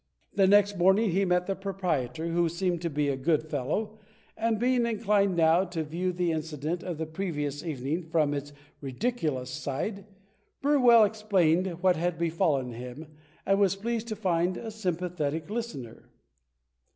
The 0.33 0.47
next 0.47 0.79
morning 0.79 1.11
he 1.11 1.25
met 1.25 1.45
the 1.45 1.55
proprietor, 1.55 2.25
who 2.29 2.49
seemed 2.49 2.81
to 2.81 2.89
be 2.89 3.07
a 3.09 3.15
good 3.15 3.43
fellow, 3.43 3.99
and, 4.35 4.57
being 4.57 4.87
inclined 4.87 5.35
now 5.35 5.63
to 5.65 5.83
view 5.83 6.11
the 6.11 6.31
incident 6.31 6.81
of 6.81 6.97
the 6.97 7.05
previous 7.05 7.63
evening 7.63 8.01
from 8.09 8.33
its 8.33 8.51
ridiculous 8.81 9.51
side, 9.51 10.07
Burwell 10.59 11.03
explained 11.03 11.83
what 11.83 11.97
had 11.97 12.17
befallen 12.17 12.73
him, 12.73 13.13
and 13.45 13.59
was 13.59 13.75
pleased 13.75 14.07
to 14.07 14.15
find 14.15 14.57
a 14.57 14.69
sjrm 14.71 14.97
pathetic 14.97 15.51
listener. 15.51 16.09